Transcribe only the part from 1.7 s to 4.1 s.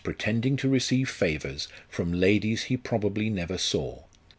from ladies he probably never saw.